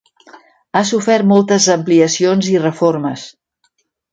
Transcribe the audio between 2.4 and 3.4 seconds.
i reformes.